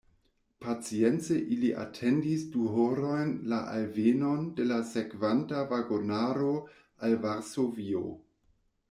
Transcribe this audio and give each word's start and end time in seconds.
Pacience 0.63 1.35
ili 1.55 1.67
atendis 1.81 2.45
du 2.55 2.63
horojn 2.77 3.33
la 3.53 3.59
alvenon 3.73 4.47
de 4.61 4.65
la 4.71 4.79
sekvanta 4.93 5.61
vagonaro 5.75 6.49
al 7.09 7.15
Varsovio. 7.27 8.03